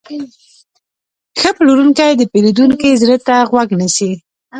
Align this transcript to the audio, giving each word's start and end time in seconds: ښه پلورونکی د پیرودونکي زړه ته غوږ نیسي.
ښه 1.39 1.49
پلورونکی 1.57 2.11
د 2.15 2.21
پیرودونکي 2.31 2.89
زړه 3.01 3.17
ته 3.27 3.35
غوږ 3.49 3.69
نیسي. 3.79 4.11